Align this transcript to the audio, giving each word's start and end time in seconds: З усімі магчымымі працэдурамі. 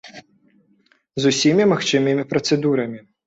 З 1.25 1.33
усімі 1.33 1.67
магчымымі 1.73 2.27
працэдурамі. 2.35 2.99